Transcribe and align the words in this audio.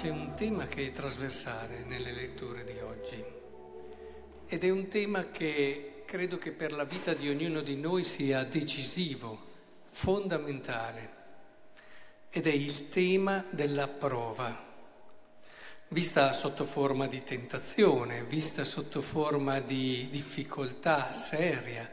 c'è 0.00 0.08
un 0.08 0.32
tema 0.34 0.66
che 0.66 0.86
è 0.86 0.90
trasversale 0.92 1.84
nelle 1.84 2.12
letture 2.12 2.64
di 2.64 2.78
oggi. 2.78 3.22
Ed 4.46 4.64
è 4.64 4.70
un 4.70 4.88
tema 4.88 5.24
che 5.24 6.04
credo 6.06 6.38
che 6.38 6.52
per 6.52 6.72
la 6.72 6.84
vita 6.84 7.12
di 7.12 7.28
ognuno 7.28 7.60
di 7.60 7.76
noi 7.76 8.02
sia 8.02 8.42
decisivo, 8.44 9.38
fondamentale, 9.88 11.10
ed 12.30 12.46
è 12.46 12.50
il 12.50 12.88
tema 12.88 13.44
della 13.50 13.88
prova, 13.88 14.58
vista 15.88 16.32
sotto 16.32 16.64
forma 16.64 17.06
di 17.06 17.22
tentazione, 17.22 18.24
vista 18.24 18.64
sotto 18.64 19.02
forma 19.02 19.60
di 19.60 20.08
difficoltà 20.10 21.12
seria. 21.12 21.86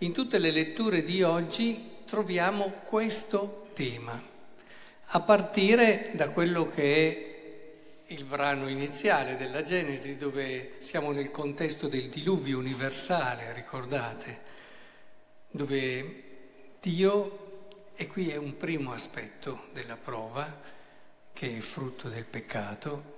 In 0.00 0.12
tutte 0.12 0.36
le 0.36 0.50
letture 0.50 1.02
di 1.02 1.22
oggi 1.22 1.92
troviamo 2.04 2.82
questo 2.84 3.68
tema. 3.72 4.22
A 5.12 5.20
partire 5.20 6.10
da 6.12 6.28
quello 6.28 6.68
che 6.68 7.06
è 7.10 7.27
il 8.10 8.24
brano 8.24 8.68
iniziale 8.68 9.36
della 9.36 9.62
Genesi, 9.62 10.16
dove 10.16 10.76
siamo 10.78 11.12
nel 11.12 11.30
contesto 11.30 11.88
del 11.88 12.08
diluvio 12.08 12.58
universale, 12.58 13.52
ricordate, 13.52 14.40
dove 15.50 16.22
Dio, 16.80 17.90
e 17.94 18.06
qui 18.06 18.30
è 18.30 18.36
un 18.36 18.56
primo 18.56 18.92
aspetto 18.92 19.66
della 19.72 19.96
prova, 19.96 20.60
che 21.34 21.56
è 21.56 21.60
frutto 21.60 22.08
del 22.08 22.24
peccato, 22.24 23.16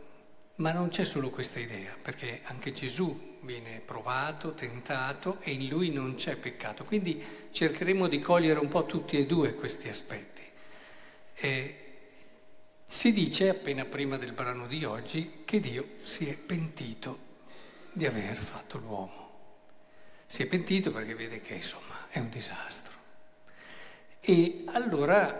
ma 0.56 0.72
non 0.72 0.88
c'è 0.88 1.04
solo 1.04 1.30
questa 1.30 1.60
idea, 1.60 1.94
perché 2.00 2.40
anche 2.44 2.72
Gesù 2.72 3.38
viene 3.42 3.80
provato, 3.84 4.54
tentato 4.54 5.38
e 5.40 5.52
in 5.52 5.68
lui 5.68 5.90
non 5.90 6.16
c'è 6.16 6.36
peccato. 6.36 6.84
Quindi 6.84 7.22
cercheremo 7.50 8.08
di 8.08 8.18
cogliere 8.18 8.58
un 8.58 8.68
po' 8.68 8.86
tutti 8.86 9.16
e 9.16 9.24
due 9.24 9.54
questi 9.54 9.88
aspetti. 9.88 10.42
E 11.34 11.79
si 12.90 13.12
dice, 13.12 13.48
appena 13.48 13.84
prima 13.84 14.16
del 14.16 14.32
brano 14.32 14.66
di 14.66 14.84
oggi, 14.84 15.42
che 15.44 15.60
Dio 15.60 15.90
si 16.02 16.28
è 16.28 16.34
pentito 16.34 17.18
di 17.92 18.04
aver 18.04 18.34
fatto 18.36 18.78
l'uomo. 18.78 19.30
Si 20.26 20.42
è 20.42 20.46
pentito 20.46 20.90
perché 20.90 21.14
vede 21.14 21.40
che 21.40 21.54
insomma 21.54 22.08
è 22.08 22.18
un 22.18 22.28
disastro. 22.28 22.94
E 24.18 24.64
allora 24.66 25.32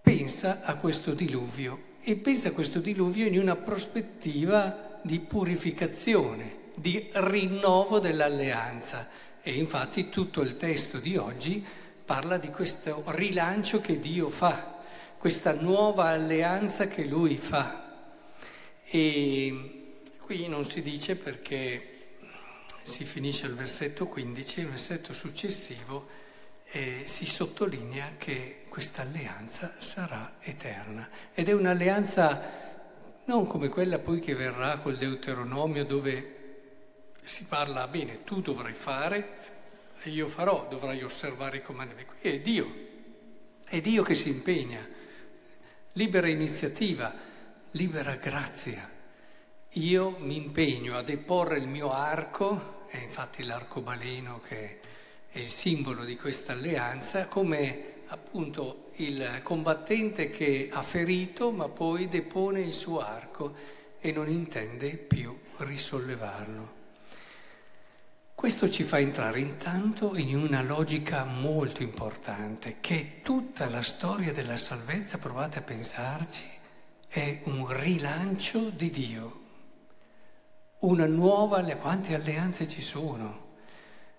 pensa 0.00 0.60
a 0.62 0.76
questo 0.76 1.12
diluvio 1.12 1.96
e 2.00 2.14
pensa 2.14 2.50
a 2.50 2.52
questo 2.52 2.78
diluvio 2.78 3.26
in 3.26 3.36
una 3.40 3.56
prospettiva 3.56 5.00
di 5.02 5.18
purificazione, 5.18 6.70
di 6.76 7.10
rinnovo 7.14 7.98
dell'alleanza. 7.98 9.08
E 9.42 9.54
infatti 9.54 10.08
tutto 10.08 10.40
il 10.40 10.56
testo 10.56 10.98
di 10.98 11.16
oggi 11.16 11.66
parla 12.04 12.38
di 12.38 12.50
questo 12.50 13.02
rilancio 13.08 13.80
che 13.80 13.98
Dio 13.98 14.30
fa 14.30 14.73
questa 15.24 15.54
nuova 15.54 16.08
alleanza 16.08 16.86
che 16.86 17.04
lui 17.04 17.38
fa. 17.38 18.10
E 18.84 20.02
qui 20.18 20.48
non 20.48 20.66
si 20.66 20.82
dice 20.82 21.16
perché 21.16 21.92
si 22.82 23.06
finisce 23.06 23.46
il 23.46 23.54
versetto 23.54 24.06
15, 24.06 24.60
il 24.60 24.68
versetto 24.68 25.14
successivo 25.14 26.06
eh, 26.66 27.04
si 27.06 27.24
sottolinea 27.24 28.16
che 28.18 28.64
questa 28.68 29.00
alleanza 29.00 29.76
sarà 29.78 30.34
eterna 30.40 31.08
ed 31.32 31.48
è 31.48 31.54
un'alleanza 31.54 33.22
non 33.24 33.46
come 33.46 33.68
quella 33.68 33.98
poi 33.98 34.20
che 34.20 34.34
verrà 34.34 34.76
col 34.80 34.98
Deuteronomio 34.98 35.86
dove 35.86 37.14
si 37.22 37.44
parla, 37.44 37.88
bene, 37.88 38.24
tu 38.24 38.42
dovrai 38.42 38.74
fare 38.74 39.28
e 40.02 40.10
io 40.10 40.28
farò, 40.28 40.66
dovrai 40.68 41.02
osservare 41.02 41.56
i 41.56 41.62
comandamenti. 41.62 42.12
Qui 42.20 42.30
è 42.30 42.40
Dio, 42.40 42.74
è 43.64 43.80
Dio 43.80 44.02
che 44.02 44.14
si 44.14 44.28
impegna 44.28 45.00
libera 45.96 46.28
iniziativa, 46.28 47.14
libera 47.72 48.16
grazia. 48.16 48.90
Io 49.74 50.16
mi 50.18 50.36
impegno 50.36 50.96
a 50.96 51.02
deporre 51.02 51.58
il 51.58 51.68
mio 51.68 51.92
arco, 51.92 52.86
è 52.88 52.98
infatti 52.98 53.44
l'arcobaleno 53.44 54.40
che 54.40 54.80
è 55.28 55.38
il 55.38 55.48
simbolo 55.48 56.04
di 56.04 56.16
questa 56.16 56.52
alleanza, 56.52 57.28
come 57.28 58.02
appunto 58.08 58.90
il 58.96 59.40
combattente 59.42 60.30
che 60.30 60.68
ha 60.70 60.82
ferito 60.82 61.52
ma 61.52 61.68
poi 61.68 62.08
depone 62.08 62.60
il 62.60 62.72
suo 62.72 63.00
arco 63.00 63.54
e 64.00 64.10
non 64.10 64.28
intende 64.28 64.96
più 64.96 65.36
risollevarlo. 65.58 66.83
Questo 68.44 68.68
ci 68.68 68.84
fa 68.84 68.98
entrare 68.98 69.40
intanto 69.40 70.14
in 70.16 70.36
una 70.36 70.60
logica 70.60 71.24
molto 71.24 71.82
importante, 71.82 72.76
che 72.80 73.20
tutta 73.22 73.70
la 73.70 73.80
storia 73.80 74.34
della 74.34 74.58
salvezza, 74.58 75.16
provate 75.16 75.60
a 75.60 75.62
pensarci, 75.62 76.44
è 77.08 77.40
un 77.44 77.66
rilancio 77.66 78.68
di 78.68 78.90
Dio, 78.90 79.40
una 80.80 81.06
nuova, 81.06 81.62
quante 81.76 82.14
alleanze 82.14 82.68
ci 82.68 82.82
sono, 82.82 83.54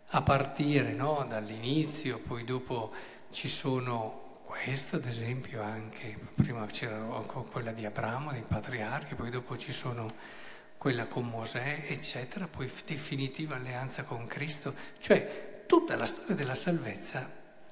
a 0.08 0.24
partire 0.24 0.92
no, 0.94 1.24
dall'inizio, 1.30 2.18
poi 2.18 2.44
dopo 2.46 2.94
ci 3.30 3.48
sono 3.48 4.40
questa 4.44 4.96
ad 4.96 5.06
esempio 5.06 5.62
anche, 5.62 6.18
prima 6.34 6.66
c'era 6.66 6.98
quella 6.98 7.72
di 7.72 7.86
Abramo, 7.86 8.32
dei 8.32 8.42
patriarchi, 8.42 9.14
poi 9.14 9.30
dopo 9.30 9.56
ci 9.56 9.72
sono 9.72 10.08
quella 10.86 11.08
con 11.08 11.26
Mosè, 11.26 11.86
eccetera, 11.88 12.48
poi 12.48 12.72
definitiva 12.86 13.56
alleanza 13.56 14.04
con 14.04 14.28
Cristo. 14.28 14.76
Cioè 15.00 15.64
tutta 15.66 15.96
la 15.96 16.06
storia 16.06 16.36
della 16.36 16.54
salvezza 16.54 17.28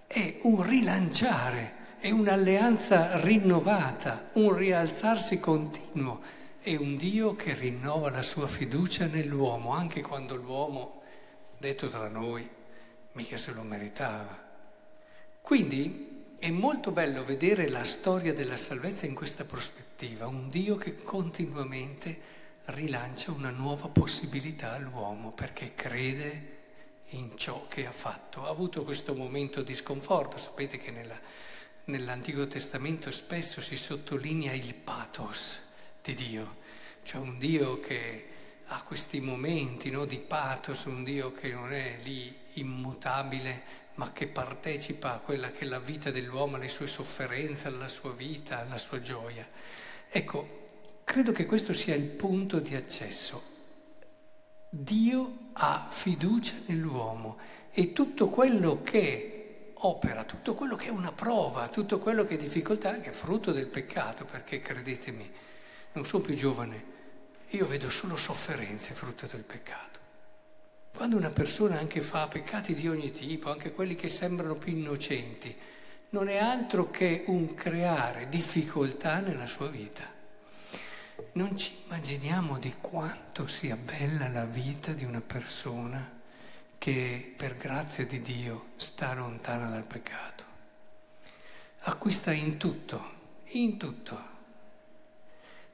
è 0.08 0.40
un 0.42 0.64
rilanciare, 0.64 1.98
è 2.00 2.10
un'alleanza 2.10 3.20
rinnovata, 3.22 4.32
un 4.34 4.56
rialzarsi 4.56 5.40
continuo, 5.40 6.22
è 6.60 6.76
un 6.76 6.98
Dio 6.98 7.36
che 7.36 7.54
rinnova 7.54 8.10
la 8.10 8.24
sua 8.24 8.48
fiducia 8.48 9.06
nell'uomo, 9.06 9.76
anche 9.76 10.02
quando 10.02 10.34
l'uomo, 10.34 11.04
detto 11.60 11.90
tra 11.90 12.08
noi, 12.08 12.50
mica 13.12 13.38
se 13.38 13.54
lo 13.54 13.62
meritava. 13.62 14.36
Quindi 15.40 16.34
è 16.40 16.50
molto 16.50 16.90
bello 16.90 17.24
vedere 17.24 17.70
la 17.70 17.84
storia 17.84 18.34
della 18.34 18.58
salvezza 18.58 19.06
in 19.06 19.14
questa 19.14 19.46
prospettiva, 19.46 20.26
un 20.26 20.50
Dio 20.50 20.78
che 20.78 21.04
continuamente 21.04 22.42
rilancia 22.66 23.32
una 23.32 23.50
nuova 23.50 23.90
possibilità 23.90 24.74
all'uomo 24.74 25.32
perché 25.32 25.74
crede 25.74 26.52
in 27.10 27.38
ciò 27.38 27.68
che 27.68 27.86
ha 27.86 27.92
fatto. 27.92 28.46
Ha 28.46 28.50
avuto 28.50 28.84
questo 28.84 29.16
momento 29.16 29.62
di 29.62 29.76
sconforto, 29.76 30.38
sapete 30.38 30.78
che 30.78 30.92
nella, 30.92 31.20
nell'Antico 31.86 32.48
Testamento 32.48 33.12
spesso 33.12 33.62
si 33.62 33.76
sottolinea 33.76 34.54
il 34.54 34.74
pathos 34.74 35.60
di 36.02 36.14
Dio, 36.14 36.58
cioè 37.04 37.22
un 37.22 37.38
Dio 37.38 37.80
che 37.80 38.28
ha 38.68 38.82
questi 38.84 39.20
momenti 39.20 39.92
no, 39.92 40.06
di 40.06 40.18
pathos, 40.18 40.86
un 40.86 41.04
Dio 41.04 41.32
che 41.34 41.52
non 41.52 41.74
è 41.74 41.98
lì 42.02 42.36
immutabile, 42.54 43.82
ma 43.96 44.12
che 44.12 44.28
partecipa 44.28 45.14
a 45.14 45.20
quella 45.20 45.52
che 45.52 45.60
è 45.60 45.66
la 45.66 45.80
vita 45.80 46.10
dell'uomo, 46.10 46.56
alle 46.56 46.70
sue 46.70 46.88
sofferenze, 46.88 47.68
alla 47.68 47.88
sua 47.88 48.14
vita, 48.14 48.60
alla 48.60 48.78
sua 48.78 49.00
gioia. 49.02 49.48
Ecco, 50.10 50.63
Credo 51.04 51.32
che 51.32 51.46
questo 51.46 51.74
sia 51.74 51.96
il 51.96 52.06
punto 52.06 52.60
di 52.60 52.76
accesso. 52.76 53.52
Dio 54.70 55.38
ha 55.54 55.88
fiducia 55.90 56.56
nell'uomo 56.66 57.38
e 57.72 57.94
tutto 57.94 58.30
quello 58.30 58.82
che 58.82 59.74
opera, 59.74 60.24
tutto 60.24 60.54
quello 60.54 60.76
che 60.76 60.88
è 60.88 60.92
una 60.92 61.12
prova, 61.12 61.68
tutto 61.68 62.00
quello 62.00 62.24
che 62.26 62.36
è 62.36 62.38
difficoltà, 62.38 63.00
che 63.00 63.10
è 63.10 63.14
frutto 63.14 63.52
del 63.52 63.68
peccato, 63.68 64.26
perché 64.26 64.62
credetemi, 64.62 65.30
non 65.94 66.06
sono 66.06 66.24
più 66.24 66.36
giovane, 66.36 66.92
io 67.50 67.68
vedo 67.68 67.90
solo 67.90 68.16
sofferenze 68.16 68.94
frutto 68.94 69.28
del 69.28 69.44
peccato. 69.44 70.00
Quando 70.96 71.18
una 71.18 71.32
persona 71.32 71.78
anche 71.78 72.02
fa 72.02 72.28
peccati 72.28 72.74
di 72.74 72.88
ogni 72.88 73.12
tipo, 73.12 73.52
anche 73.52 73.74
quelli 73.74 73.96
che 73.96 74.08
sembrano 74.08 74.56
più 74.56 74.76
innocenti, 74.76 75.56
non 76.10 76.30
è 76.30 76.38
altro 76.38 76.90
che 76.90 77.24
un 77.28 77.54
creare 77.54 78.30
difficoltà 78.30 79.20
nella 79.20 79.48
sua 79.48 79.68
vita. 79.68 80.13
Non 81.34 81.56
ci 81.56 81.78
immaginiamo 81.86 82.58
di 82.58 82.74
quanto 82.82 83.46
sia 83.46 83.76
bella 83.76 84.28
la 84.30 84.46
vita 84.46 84.94
di 84.94 85.04
una 85.04 85.22
persona 85.22 86.22
che 86.80 87.34
per 87.38 87.56
grazia 87.56 88.06
di 88.06 88.22
Dio 88.22 88.70
sta 88.78 89.14
lontana 89.14 89.70
dal 89.70 89.84
peccato. 89.84 90.44
Acquista 91.82 92.32
in 92.32 92.58
tutto, 92.58 93.12
in 93.52 93.78
tutto. 93.78 94.32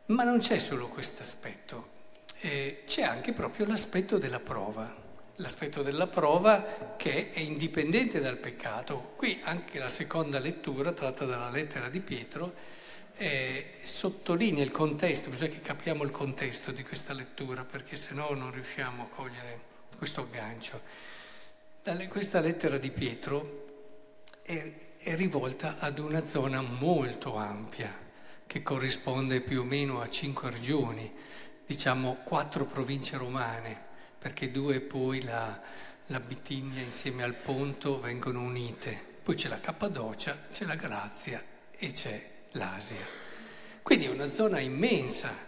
Ma 0.08 0.24
non 0.24 0.40
c'è 0.40 0.58
solo 0.58 0.90
questo 0.90 1.22
aspetto, 1.22 1.98
eh, 2.40 2.84
c'è 2.86 3.04
anche 3.04 3.32
proprio 3.32 3.66
l'aspetto 3.66 4.18
della 4.18 4.40
prova, 4.40 4.94
l'aspetto 5.36 5.84
della 5.84 6.08
prova 6.08 6.96
che 6.98 7.32
è 7.32 7.40
indipendente 7.40 8.20
dal 8.20 8.38
peccato. 8.38 9.14
Qui 9.16 9.40
anche 9.44 9.80
la 9.80 9.88
seconda 9.88 10.40
lettura, 10.40 10.92
tratta 10.92 11.26
dalla 11.26 11.50
lettera 11.50 11.90
di 11.90 12.02
Pietro, 12.02 12.54
eh, 13.19 13.80
sottolinea 13.81 14.63
il 14.63 14.71
contesto, 14.71 15.30
bisogna 15.30 15.51
che 15.51 15.62
capiamo 15.62 16.04
il 16.04 16.12
contesto 16.12 16.71
di 16.71 16.83
questa 16.83 17.12
lettura, 17.12 17.66
perché 17.66 17.98
se 17.98 18.13
no 18.13 18.30
non 18.30 18.50
riusciamo 18.50 19.04
a 19.04 19.07
cogliere 19.07 19.60
questo 19.98 20.21
aggancio. 20.21 20.81
Questa 22.07 22.39
lettera 22.39 22.77
di 22.77 22.92
Pietro 22.92 23.66
è, 24.42 24.74
è 24.98 25.16
rivolta 25.16 25.80
ad 25.80 26.00
una 26.00 26.24
zona 26.24 26.62
molto 26.62 27.36
ampia, 27.36 27.94
che 28.48 28.63
corrisponde 28.63 29.42
più 29.42 29.62
o 29.62 29.63
meno 29.66 30.00
a 30.00 30.10
cinque 30.10 30.50
regioni, 30.50 31.12
diciamo 31.66 32.19
quattro 32.24 32.66
province 32.66 33.18
romane, 33.18 33.77
perché 34.18 34.50
due 34.50 34.80
poi 34.80 35.24
la, 35.24 35.60
la 36.06 36.19
Bitinia 36.21 36.81
insieme 36.81 37.24
al 37.24 37.36
Ponto 37.36 38.00
vengono 38.00 38.42
unite. 38.42 39.07
Poi 39.21 39.36
c'è 39.36 39.50
la 39.50 39.60
Cappadocia, 39.60 40.45
c'è 40.50 40.63
la 40.66 40.75
Galazia 40.75 41.44
e 41.71 41.92
c'è 41.92 42.38
l'Asia. 42.51 43.06
Quindi 43.81 44.06
è 44.06 44.10
una 44.10 44.30
zona 44.30 44.60
immensa 44.60 45.48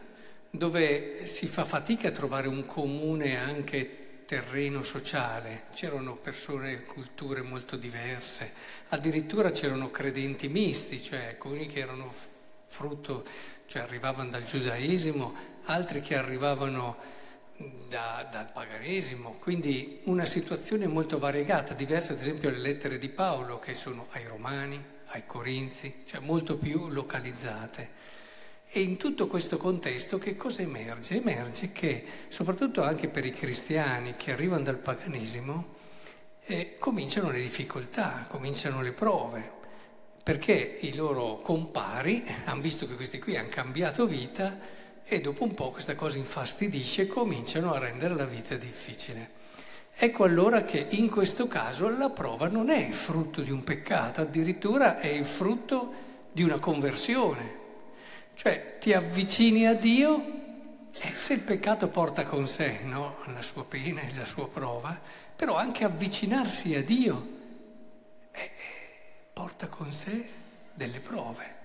dove 0.50 1.26
si 1.26 1.48
fa 1.48 1.64
fatica 1.64 2.10
a 2.10 2.12
trovare 2.12 2.48
un 2.48 2.66
comune 2.66 3.38
anche 3.38 4.24
terreno 4.26 4.82
sociale, 4.84 5.64
c'erano 5.74 6.16
persone, 6.16 6.72
e 6.72 6.86
culture 6.86 7.42
molto 7.42 7.76
diverse, 7.76 8.54
addirittura 8.90 9.52
c'erano 9.52 9.92
credenti 9.92 10.48
misti, 10.48 11.02
cioè 11.02 11.28
alcuni 11.28 11.68
che 11.68 11.80
erano 11.80 12.14
frutto, 12.68 13.26
cioè 13.66 13.82
arrivavano 13.82 14.30
dal 14.30 14.46
giudaesimo, 14.46 15.36
altri 15.66 16.00
che 16.00 16.16
arrivavano 16.16 16.98
da, 17.90 18.28
dal 18.32 18.50
paganesimo, 18.52 19.36
quindi 19.40 20.00
una 20.06 20.26
situazione 20.26 20.88
molto 20.88 21.20
variegata, 21.20 21.74
diversa 21.74 22.14
ad 22.14 22.20
esempio 22.20 22.50
dalle 22.50 22.62
lettere 22.62 22.98
di 22.98 23.10
Paolo 23.10 23.60
che 23.60 23.76
sono 23.76 24.08
ai 24.12 24.26
Romani, 24.26 24.82
ai 25.12 25.26
Corinzi, 25.26 26.04
cioè 26.06 26.20
molto 26.20 26.58
più 26.58 26.90
localizzate. 26.90 28.10
E 28.70 28.82
in 28.82 28.98
tutto 28.98 29.28
questo 29.28 29.58
contesto 29.58 30.18
che 30.18 30.38
cosa 30.38 30.62
emerge? 30.62 31.16
Emerge 31.16 31.72
che, 31.72 32.06
soprattutto 32.30 32.84
anche 32.84 33.10
per 33.10 33.26
i 33.26 33.34
cristiani 33.34 34.16
che 34.16 34.32
arrivano 34.32 34.64
dal 34.64 34.78
paganesimo, 34.78 35.80
eh, 36.46 36.78
cominciano 36.80 37.32
le 37.32 37.42
difficoltà, 37.42 38.26
cominciano 38.30 38.82
le 38.82 38.94
prove, 38.94 39.52
perché 40.24 40.78
i 40.82 40.96
loro 40.96 41.40
compari 41.42 42.24
hanno 42.46 42.62
visto 42.62 42.88
che 42.88 42.96
questi 42.96 43.20
qui 43.20 43.36
hanno 43.36 43.50
cambiato 43.50 44.06
vita 44.06 44.58
e 45.04 45.20
dopo 45.20 45.44
un 45.44 45.54
po' 45.54 45.72
questa 45.72 45.96
cosa 45.96 46.18
infastidisce 46.18 47.02
e 47.02 47.08
cominciano 47.08 47.74
a 47.74 47.80
rendere 47.80 48.16
la 48.16 48.26
vita 48.26 48.56
difficile. 48.56 49.40
Ecco 49.94 50.24
allora 50.24 50.64
che 50.64 50.88
in 50.90 51.10
questo 51.10 51.48
caso 51.48 51.88
la 51.90 52.10
prova 52.10 52.48
non 52.48 52.70
è 52.70 52.78
il 52.78 52.94
frutto 52.94 53.42
di 53.42 53.52
un 53.52 53.64
peccato, 53.64 54.22
addirittura 54.22 55.00
è 55.00 55.08
il 55.08 55.26
frutto 55.26 55.94
di 56.32 56.44
una 56.44 56.60
conversione. 56.60 57.60
Cioè 58.34 58.78
ti 58.80 58.94
avvicini 58.94 59.68
a 59.68 59.76
Dio 59.76 60.40
e 60.94 61.16
se 61.16 61.34
il 61.34 61.42
peccato 61.42 61.90
porta 61.90 62.26
con 62.26 62.48
sé 62.48 62.80
no, 62.84 63.18
la 63.34 63.42
sua 63.42 63.66
pena 63.66 64.02
e 64.02 64.14
la 64.16 64.26
sua 64.26 64.48
prova, 64.48 65.00
però 65.36 65.56
anche 65.56 65.84
avvicinarsi 65.84 66.76
a 66.76 66.84
Dio 66.84 67.28
eh, 68.32 68.52
porta 69.34 69.68
con 69.68 69.92
sé 69.92 70.26
delle 70.74 71.00
prove, 71.00 71.56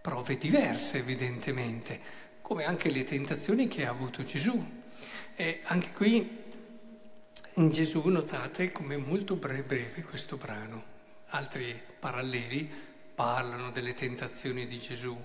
prove 0.00 0.36
diverse 0.36 0.98
evidentemente, 0.98 2.00
come 2.42 2.64
anche 2.64 2.90
le 2.90 3.04
tentazioni 3.04 3.68
che 3.68 3.86
ha 3.86 3.90
avuto 3.90 4.22
Gesù. 4.22 4.78
E 5.34 5.60
anche 5.64 5.92
qui 5.92 6.38
in 7.54 7.70
Gesù 7.70 8.06
notate 8.08 8.70
come 8.70 8.94
è 8.94 8.98
molto 8.98 9.34
breve 9.34 9.90
questo 10.02 10.36
brano. 10.36 10.98
Altri 11.30 11.80
paralleli 11.98 12.70
parlano 13.14 13.70
delle 13.70 13.94
tentazioni 13.94 14.66
di 14.66 14.78
Gesù 14.78 15.16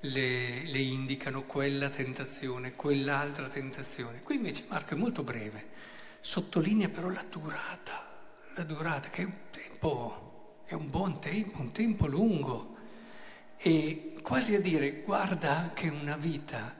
le, 0.00 0.62
le 0.64 0.78
indicano 0.78 1.44
quella 1.44 1.88
tentazione, 1.88 2.74
quell'altra 2.74 3.46
tentazione. 3.46 4.22
Qui 4.22 4.36
invece 4.36 4.64
Marco 4.68 4.94
è 4.94 4.96
molto 4.96 5.22
breve, 5.22 5.68
sottolinea 6.20 6.88
però 6.88 7.08
la 7.08 7.24
durata, 7.28 8.08
la 8.54 8.64
durata 8.64 9.08
che 9.08 9.22
è 9.22 9.24
un 9.24 9.36
tempo, 9.50 10.62
è 10.64 10.74
un 10.74 10.90
buon 10.90 11.20
tempo, 11.20 11.60
un 11.60 11.72
tempo 11.72 12.06
lungo. 12.06 12.76
E 13.56 14.16
quasi 14.22 14.54
a 14.54 14.60
dire, 14.60 15.02
guarda 15.02 15.70
che 15.72 15.88
una 15.88 16.16
vita, 16.16 16.74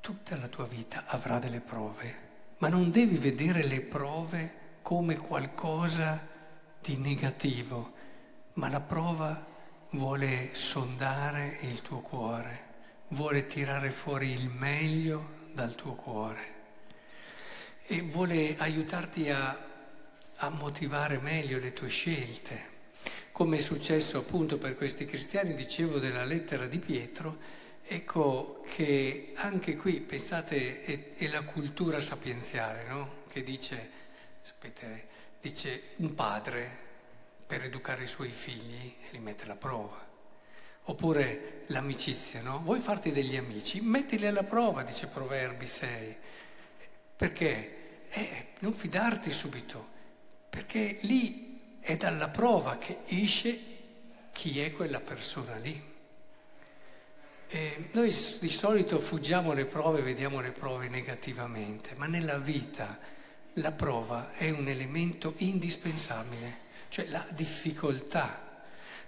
tutta 0.00 0.36
la 0.36 0.48
tua 0.48 0.66
vita 0.66 1.04
avrà 1.06 1.38
delle 1.38 1.60
prove, 1.60 2.27
ma 2.58 2.68
non 2.68 2.90
devi 2.90 3.16
vedere 3.16 3.64
le 3.64 3.80
prove 3.80 4.52
come 4.82 5.16
qualcosa 5.16 6.26
di 6.80 6.96
negativo, 6.96 7.92
ma 8.54 8.68
la 8.68 8.80
prova 8.80 9.46
vuole 9.90 10.50
sondare 10.52 11.58
il 11.62 11.82
tuo 11.82 12.00
cuore, 12.00 12.64
vuole 13.08 13.46
tirare 13.46 13.90
fuori 13.90 14.30
il 14.30 14.50
meglio 14.50 15.46
dal 15.52 15.74
tuo 15.74 15.94
cuore 15.94 16.56
e 17.86 18.02
vuole 18.02 18.56
aiutarti 18.58 19.30
a, 19.30 19.56
a 20.36 20.48
motivare 20.50 21.18
meglio 21.18 21.58
le 21.58 21.72
tue 21.72 21.88
scelte. 21.88 22.76
Come 23.32 23.58
è 23.58 23.60
successo 23.60 24.18
appunto 24.18 24.58
per 24.58 24.76
questi 24.76 25.04
cristiani, 25.04 25.54
dicevo 25.54 25.98
della 25.98 26.24
lettera 26.24 26.66
di 26.66 26.78
Pietro, 26.78 27.38
ecco 27.88 28.62
che 28.74 29.32
anche 29.36 29.76
qui, 29.76 30.00
pensate, 30.00 30.82
è, 30.82 31.14
è 31.14 31.26
la 31.28 31.42
cultura 31.42 32.00
sapienziale, 32.00 32.84
no? 32.84 33.22
Che 33.28 33.42
dice, 33.42 33.90
sapete, 34.42 35.06
dice 35.40 35.82
un 35.96 36.14
padre 36.14 36.86
per 37.46 37.64
educare 37.64 38.02
i 38.02 38.06
suoi 38.06 38.30
figli 38.30 38.94
li 39.10 39.18
mette 39.18 39.44
alla 39.44 39.56
prova. 39.56 40.06
Oppure 40.84 41.64
l'amicizia, 41.68 42.42
no? 42.42 42.60
Vuoi 42.60 42.80
farti 42.80 43.10
degli 43.10 43.36
amici? 43.36 43.80
Mettili 43.80 44.26
alla 44.26 44.44
prova, 44.44 44.82
dice 44.82 45.06
Proverbi 45.06 45.66
6. 45.66 46.16
Perché? 47.16 48.06
Eh, 48.10 48.46
non 48.60 48.72
fidarti 48.74 49.32
subito, 49.32 49.86
perché 50.48 50.98
lì 51.02 51.78
è 51.80 51.96
dalla 51.96 52.28
prova 52.28 52.78
che 52.78 53.00
esce 53.06 53.58
chi 54.32 54.60
è 54.60 54.72
quella 54.72 55.00
persona 55.00 55.56
lì. 55.56 55.96
E 57.48 57.88
noi 57.92 58.14
di 58.40 58.50
solito 58.50 59.00
fuggiamo 59.00 59.52
le 59.52 59.64
prove, 59.64 60.02
vediamo 60.02 60.40
le 60.40 60.52
prove 60.52 60.88
negativamente, 60.88 61.94
ma 61.96 62.06
nella 62.06 62.38
vita 62.38 62.98
la 63.54 63.72
prova 63.72 64.32
è 64.34 64.50
un 64.50 64.68
elemento 64.68 65.34
indispensabile 65.38 66.66
cioè 66.88 67.06
la 67.06 67.26
difficoltà, 67.30 68.62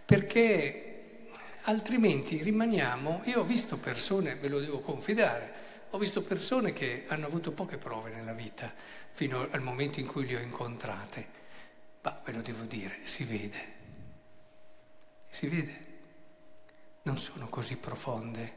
perché 0.04 1.28
altrimenti 1.62 2.42
rimaniamo, 2.42 3.22
io 3.25 3.40
ho 3.40 3.44
visto 3.44 3.78
persone, 3.78 4.37
ve 4.37 4.48
lo 4.48 4.60
devo 4.60 4.81
confidare, 4.81 5.69
ho 5.91 5.98
visto 5.98 6.22
persone 6.22 6.72
che 6.72 7.05
hanno 7.08 7.26
avuto 7.26 7.53
poche 7.53 7.79
prove 7.79 8.10
nella 8.10 8.32
vita 8.32 8.72
fino 9.12 9.48
al 9.50 9.60
momento 9.60 9.98
in 9.98 10.06
cui 10.06 10.26
le 10.26 10.36
ho 10.36 10.41
incontrate, 10.41 11.38
ma 12.03 12.20
ve 12.24 12.32
lo 12.32 12.43
devo 12.43 12.65
dire, 12.65 13.00
si 13.05 13.24
vede, 13.24 13.79
si 15.29 15.48
vede, 15.48 15.90
non 17.02 17.19
sono 17.19 17.48
così 17.48 17.76
profonde, 17.76 18.56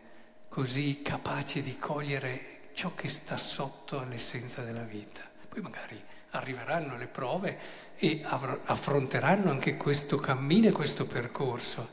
così 0.49 1.01
capaci 1.01 1.61
di 1.61 1.77
cogliere 1.77 2.69
ciò 2.73 2.93
che 2.95 3.07
sta 3.07 3.37
sotto 3.37 3.99
all'essenza 3.99 4.63
della 4.63 4.83
vita. 4.83 5.23
Poi 5.47 5.61
magari 5.61 6.01
arriveranno 6.31 6.97
le 6.97 7.07
prove 7.07 7.59
e 7.95 8.21
affronteranno 8.23 9.49
anche 9.49 9.77
questo 9.77 10.17
cammino 10.17 10.67
e 10.67 10.71
questo 10.71 11.05
percorso. 11.05 11.91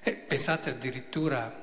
E 0.00 0.14
pensate 0.14 0.70
addirittura 0.70 1.60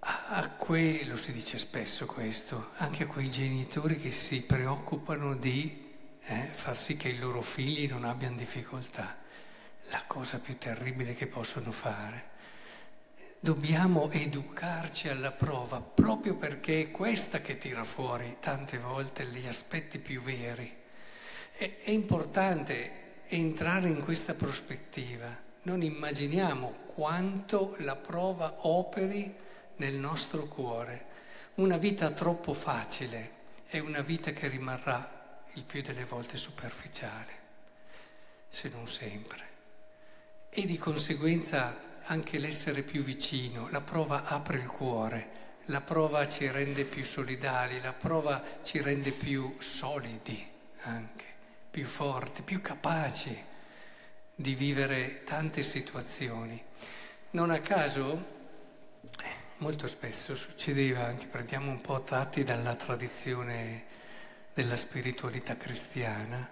a 0.00 0.50
quei, 0.50 1.04
lo 1.04 1.16
si 1.16 1.32
dice 1.32 1.58
spesso 1.58 2.04
questo, 2.04 2.70
anche 2.76 3.04
a 3.04 3.06
quei 3.06 3.30
genitori 3.30 3.96
che 3.96 4.10
si 4.10 4.42
preoccupano 4.42 5.34
di 5.34 5.82
eh, 6.20 6.48
far 6.52 6.76
sì 6.76 6.96
che 6.96 7.08
i 7.08 7.18
loro 7.18 7.40
figli 7.40 7.88
non 7.88 8.04
abbiano 8.04 8.36
difficoltà. 8.36 9.16
La 9.90 10.04
cosa 10.06 10.38
più 10.38 10.58
terribile 10.58 11.14
che 11.14 11.26
possono 11.26 11.72
fare. 11.72 12.32
Dobbiamo 13.44 14.10
educarci 14.10 15.10
alla 15.10 15.30
prova 15.30 15.78
proprio 15.78 16.34
perché 16.34 16.80
è 16.80 16.90
questa 16.90 17.42
che 17.42 17.58
tira 17.58 17.84
fuori 17.84 18.38
tante 18.40 18.78
volte 18.78 19.26
gli 19.26 19.46
aspetti 19.46 19.98
più 19.98 20.22
veri. 20.22 20.74
È, 21.52 21.76
è 21.82 21.90
importante 21.90 23.20
entrare 23.26 23.88
in 23.88 24.02
questa 24.02 24.32
prospettiva. 24.32 25.28
Non 25.64 25.82
immaginiamo 25.82 26.72
quanto 26.94 27.76
la 27.80 27.96
prova 27.96 28.66
operi 28.66 29.36
nel 29.76 29.96
nostro 29.96 30.46
cuore. 30.46 31.04
Una 31.56 31.76
vita 31.76 32.12
troppo 32.12 32.54
facile 32.54 33.32
è 33.66 33.78
una 33.78 34.00
vita 34.00 34.30
che 34.30 34.48
rimarrà 34.48 35.42
il 35.52 35.64
più 35.64 35.82
delle 35.82 36.06
volte 36.06 36.38
superficiale, 36.38 37.32
se 38.48 38.70
non 38.70 38.88
sempre. 38.88 39.42
E 40.48 40.64
di 40.64 40.78
conseguenza 40.78 41.92
anche 42.06 42.38
l'essere 42.38 42.82
più 42.82 43.02
vicino, 43.02 43.68
la 43.70 43.80
prova 43.80 44.24
apre 44.24 44.58
il 44.58 44.66
cuore, 44.66 45.42
la 45.66 45.80
prova 45.80 46.28
ci 46.28 46.50
rende 46.50 46.84
più 46.84 47.04
solidali, 47.04 47.80
la 47.80 47.92
prova 47.92 48.42
ci 48.62 48.80
rende 48.80 49.12
più 49.12 49.56
solidi 49.58 50.52
anche 50.82 51.24
più 51.74 51.86
forti, 51.86 52.42
più 52.42 52.60
capaci 52.60 53.36
di 54.32 54.54
vivere 54.54 55.24
tante 55.24 55.64
situazioni. 55.64 56.62
Non 57.30 57.50
a 57.50 57.58
caso, 57.58 58.24
molto 59.56 59.88
spesso 59.88 60.36
succedeva, 60.36 61.04
anche 61.04 61.26
prendiamo 61.26 61.72
un 61.72 61.80
po' 61.80 62.02
tratti 62.02 62.44
dalla 62.44 62.76
tradizione 62.76 63.86
della 64.54 64.76
spiritualità 64.76 65.56
cristiana, 65.56 66.48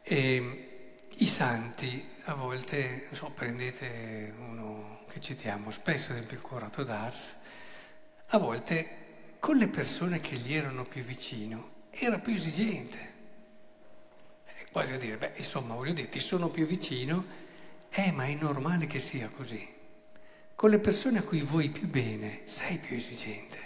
e 0.00 0.71
i 1.18 1.26
santi 1.26 2.10
a 2.24 2.34
volte, 2.34 3.08
so, 3.10 3.30
prendete 3.30 4.32
uno 4.38 5.00
che 5.08 5.20
citiamo 5.20 5.70
spesso, 5.70 6.10
ad 6.10 6.16
esempio 6.16 6.36
il 6.36 6.42
curato 6.42 6.84
d'Ars, 6.84 7.36
a 8.28 8.38
volte 8.38 9.00
con 9.38 9.56
le 9.56 9.68
persone 9.68 10.20
che 10.20 10.36
gli 10.36 10.54
erano 10.54 10.84
più 10.84 11.02
vicino 11.02 11.70
era 11.90 12.18
più 12.18 12.34
esigente. 12.34 13.10
È 14.44 14.66
quasi 14.70 14.94
a 14.94 14.98
dire, 14.98 15.16
beh, 15.16 15.32
insomma, 15.36 15.74
voglio 15.74 15.92
dire, 15.92 16.08
ti 16.08 16.20
sono 16.20 16.48
più 16.48 16.64
vicino, 16.64 17.24
eh, 17.90 18.12
ma 18.12 18.24
è 18.26 18.34
normale 18.34 18.86
che 18.86 19.00
sia 19.00 19.28
così. 19.28 19.68
Con 20.54 20.70
le 20.70 20.78
persone 20.78 21.18
a 21.18 21.22
cui 21.22 21.40
vuoi 21.40 21.68
più 21.68 21.86
bene 21.88 22.42
sei 22.44 22.78
più 22.78 22.96
esigente. 22.96 23.58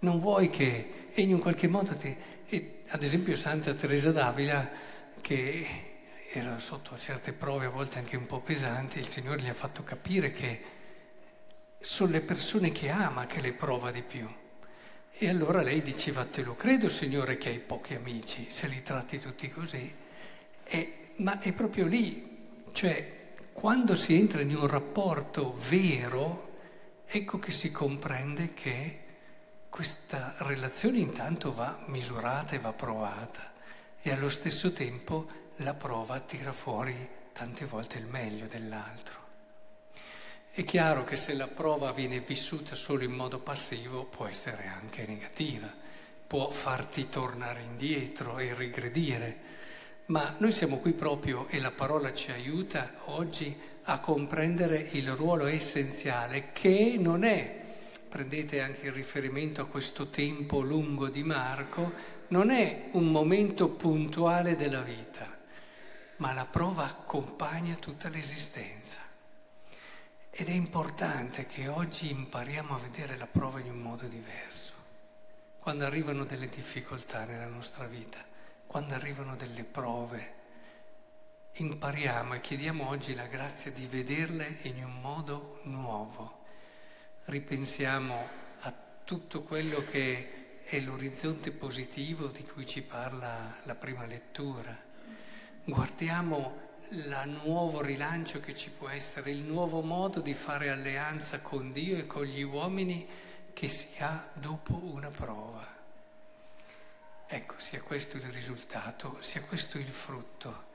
Non 0.00 0.18
vuoi 0.18 0.50
che, 0.50 1.10
e 1.12 1.22
in 1.22 1.34
un 1.34 1.40
qualche 1.40 1.68
modo 1.68 1.94
ti... 1.94 2.16
E, 2.48 2.82
ad 2.88 3.02
esempio 3.02 3.36
Santa 3.36 3.74
Teresa 3.74 4.10
d'Avila, 4.10 4.70
che 5.20 5.87
era 6.38 6.58
sotto 6.58 6.98
certe 6.98 7.32
prove 7.32 7.66
a 7.66 7.70
volte 7.70 7.98
anche 7.98 8.16
un 8.16 8.26
po' 8.26 8.40
pesanti, 8.40 8.98
il 8.98 9.06
Signore 9.06 9.40
gli 9.40 9.48
ha 9.48 9.54
fatto 9.54 9.82
capire 9.82 10.30
che 10.30 10.62
sono 11.80 12.12
le 12.12 12.20
persone 12.20 12.72
che 12.72 12.90
ama 12.90 13.26
che 13.26 13.40
le 13.40 13.52
prova 13.52 13.90
di 13.90 14.02
più. 14.02 14.28
E 15.12 15.28
allora 15.28 15.62
lei 15.62 15.82
diceva, 15.82 16.24
te 16.24 16.42
lo 16.42 16.54
credo 16.54 16.88
Signore 16.88 17.38
che 17.38 17.48
hai 17.48 17.58
pochi 17.58 17.94
amici, 17.94 18.46
se 18.50 18.68
li 18.68 18.82
tratti 18.82 19.18
tutti 19.18 19.50
così. 19.50 19.92
E, 20.64 21.12
ma 21.16 21.40
è 21.40 21.52
proprio 21.52 21.86
lì, 21.86 22.62
cioè 22.72 23.34
quando 23.52 23.96
si 23.96 24.16
entra 24.16 24.40
in 24.40 24.54
un 24.54 24.66
rapporto 24.66 25.58
vero, 25.68 26.56
ecco 27.04 27.38
che 27.38 27.50
si 27.50 27.72
comprende 27.72 28.54
che 28.54 29.00
questa 29.68 30.36
relazione 30.38 30.98
intanto 30.98 31.52
va 31.52 31.82
misurata 31.86 32.54
e 32.54 32.60
va 32.60 32.72
provata 32.72 33.52
e 34.00 34.12
allo 34.12 34.28
stesso 34.28 34.72
tempo 34.72 35.46
la 35.62 35.74
prova 35.74 36.20
tira 36.20 36.52
fuori 36.52 37.08
tante 37.32 37.64
volte 37.64 37.98
il 37.98 38.06
meglio 38.06 38.46
dell'altro. 38.46 39.26
È 40.52 40.62
chiaro 40.64 41.02
che 41.04 41.16
se 41.16 41.34
la 41.34 41.48
prova 41.48 41.92
viene 41.92 42.20
vissuta 42.20 42.74
solo 42.76 43.02
in 43.02 43.12
modo 43.12 43.40
passivo 43.40 44.04
può 44.04 44.26
essere 44.26 44.66
anche 44.66 45.04
negativa, 45.06 45.72
può 46.26 46.50
farti 46.50 47.08
tornare 47.08 47.62
indietro 47.62 48.38
e 48.38 48.54
rigredire, 48.54 49.36
ma 50.06 50.36
noi 50.38 50.52
siamo 50.52 50.78
qui 50.78 50.92
proprio 50.92 51.46
e 51.48 51.58
la 51.58 51.72
parola 51.72 52.12
ci 52.12 52.30
aiuta 52.30 52.92
oggi 53.06 53.56
a 53.84 53.98
comprendere 53.98 54.76
il 54.92 55.10
ruolo 55.12 55.46
essenziale 55.46 56.50
che 56.52 56.96
non 56.98 57.24
è, 57.24 57.64
prendete 58.08 58.60
anche 58.60 58.86
il 58.86 58.92
riferimento 58.92 59.60
a 59.60 59.66
questo 59.66 60.08
tempo 60.08 60.60
lungo 60.60 61.08
di 61.08 61.24
Marco, 61.24 61.92
non 62.28 62.50
è 62.50 62.90
un 62.92 63.10
momento 63.10 63.68
puntuale 63.70 64.54
della 64.56 64.82
vita, 64.82 65.37
ma 66.18 66.32
la 66.32 66.46
prova 66.46 66.84
accompagna 66.84 67.74
tutta 67.76 68.08
l'esistenza. 68.08 69.00
Ed 70.30 70.48
è 70.48 70.52
importante 70.52 71.46
che 71.46 71.68
oggi 71.68 72.10
impariamo 72.10 72.74
a 72.74 72.78
vedere 72.78 73.16
la 73.16 73.26
prova 73.26 73.60
in 73.60 73.70
un 73.70 73.80
modo 73.80 74.06
diverso. 74.06 74.72
Quando 75.58 75.84
arrivano 75.84 76.24
delle 76.24 76.48
difficoltà 76.48 77.24
nella 77.24 77.46
nostra 77.46 77.86
vita, 77.86 78.24
quando 78.66 78.94
arrivano 78.94 79.36
delle 79.36 79.64
prove, 79.64 80.34
impariamo 81.52 82.34
e 82.34 82.40
chiediamo 82.40 82.88
oggi 82.88 83.14
la 83.14 83.26
grazia 83.26 83.70
di 83.70 83.86
vederle 83.86 84.58
in 84.62 84.84
un 84.84 85.00
modo 85.00 85.60
nuovo. 85.64 86.44
Ripensiamo 87.24 88.28
a 88.60 88.74
tutto 89.04 89.42
quello 89.42 89.84
che 89.84 90.60
è 90.64 90.80
l'orizzonte 90.80 91.52
positivo 91.52 92.26
di 92.26 92.44
cui 92.44 92.66
ci 92.66 92.82
parla 92.82 93.56
la 93.62 93.74
prima 93.74 94.04
lettura. 94.04 94.87
Guardiamo 95.68 96.56
il 96.92 97.40
nuovo 97.44 97.82
rilancio 97.82 98.40
che 98.40 98.54
ci 98.54 98.70
può 98.70 98.88
essere, 98.88 99.32
il 99.32 99.42
nuovo 99.42 99.82
modo 99.82 100.20
di 100.20 100.32
fare 100.32 100.70
alleanza 100.70 101.40
con 101.42 101.72
Dio 101.72 101.98
e 101.98 102.06
con 102.06 102.24
gli 102.24 102.40
uomini 102.40 103.06
che 103.52 103.68
si 103.68 103.88
ha 103.98 104.30
dopo 104.32 104.74
una 104.82 105.10
prova. 105.10 105.76
Ecco, 107.26 107.54
sia 107.58 107.82
questo 107.82 108.16
il 108.16 108.22
risultato, 108.32 109.18
sia 109.20 109.42
questo 109.42 109.76
il 109.76 109.90
frutto. 109.90 110.68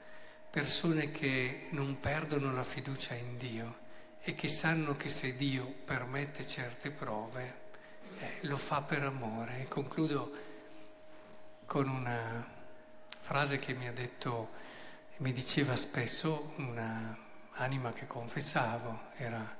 Persone 0.51 1.09
che 1.09 1.69
non 1.71 1.99
perdono 1.99 2.53
la 2.53 2.63
fiducia 2.63 3.15
in 3.15 3.35
Dio 3.39 3.79
e 4.21 4.35
che 4.35 4.47
sanno 4.47 4.95
che 4.95 5.09
se 5.09 5.35
Dio 5.35 5.73
permette 5.85 6.45
certe 6.45 6.91
prove, 6.91 7.61
eh, 8.19 8.37
lo 8.41 8.57
fa 8.57 8.83
per 8.83 9.01
amore. 9.01 9.61
E 9.61 9.67
concludo 9.67 10.31
con 11.65 11.87
una 11.87 12.47
frase 13.21 13.57
che 13.57 13.73
mi 13.73 13.87
ha 13.87 13.91
detto 13.91 14.61
mi 15.17 15.31
diceva 15.31 15.75
spesso 15.75 16.53
un'anima 16.57 17.93
che 17.93 18.07
confessavo, 18.07 19.11
era, 19.17 19.57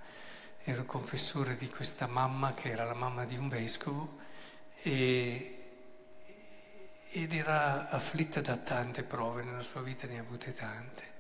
ero 0.64 0.86
confessore 0.86 1.56
di 1.56 1.70
questa 1.70 2.08
mamma 2.08 2.54
che 2.54 2.70
era 2.70 2.84
la 2.86 2.94
mamma 2.94 3.24
di 3.26 3.38
un 3.38 3.48
vescovo 3.50 4.18
e, 4.82 5.58
ed 7.12 7.34
era 7.34 7.90
afflitta 7.90 8.42
da 8.42 8.58
tante 8.58 9.04
prove, 9.04 9.44
nella 9.44 9.62
sua 9.62 9.82
vita 9.82 10.08
ne 10.08 10.18
ha 10.18 10.22
avute 10.22 10.52
tante. 10.52 11.12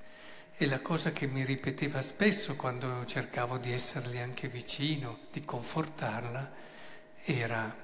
E 0.55 0.65
la 0.65 0.81
cosa 0.81 1.11
che 1.11 1.27
mi 1.27 1.43
ripeteva 1.45 2.01
spesso 2.01 2.55
quando 2.55 3.05
cercavo 3.05 3.57
di 3.57 3.71
esserle 3.71 4.21
anche 4.21 4.47
vicino, 4.47 5.19
di 5.31 5.45
confortarla, 5.45 6.51
era 7.23 7.75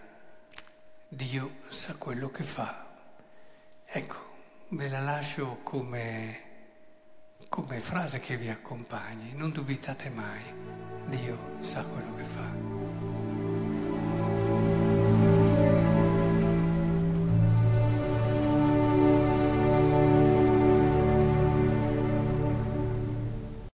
Dio 1.07 1.53
sa 1.69 1.95
quello 1.95 2.29
che 2.29 2.43
fa. 2.43 2.85
Ecco, 3.85 4.28
ve 4.71 4.87
la 4.87 4.99
lascio 4.99 5.59
come, 5.63 6.39
come 7.49 7.79
frase 7.79 8.19
che 8.19 8.37
vi 8.37 8.49
accompagni, 8.49 9.33
non 9.33 9.51
dubitate 9.51 10.09
mai, 10.09 10.41
Dio 11.07 11.57
sa 11.61 11.83
quello 11.83 12.13
che 12.15 12.23
fa. 12.23 13.18